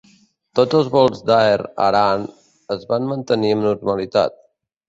[0.59, 2.25] Tots els vols d'Aer Arann
[2.77, 4.43] es van mantenir amb normalitat.